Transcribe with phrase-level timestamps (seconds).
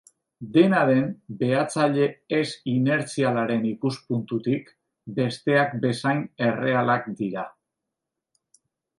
[0.53, 1.03] Dena den,
[1.41, 2.05] behatzaile
[2.37, 4.71] ez-inertzialaren ikuspuntutik,
[5.19, 7.45] besteak bezain errealak dira.